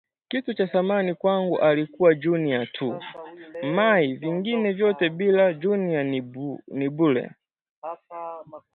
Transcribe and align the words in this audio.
Kitu 0.29 0.53
cha 0.53 0.67
thamani 0.67 1.15
kwangu 1.15 1.59
alikuwa 1.59 2.15
Junior 2.15 2.71
tu, 2.71 3.01
Mai! 3.63 4.13
Vingine 4.13 4.73
vyote 4.73 5.09
bila 5.09 5.53
Junior 5.53 6.03
ni 6.69 6.89
bure 6.89 7.29